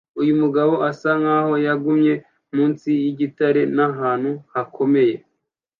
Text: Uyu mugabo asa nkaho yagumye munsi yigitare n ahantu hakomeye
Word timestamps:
Uyu 0.21 0.33
mugabo 0.41 0.73
asa 0.89 1.11
nkaho 1.21 1.53
yagumye 1.65 2.13
munsi 2.55 2.87
yigitare 3.01 3.61
n 3.75 3.77
ahantu 3.89 4.31
hakomeye 4.53 5.15